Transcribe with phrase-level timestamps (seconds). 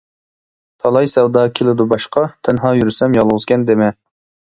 [0.85, 3.97] تالاي سەۋدا كېلىدۇ باشقا، تەنھا يۈرسەم يالغۇزكەن دېمە.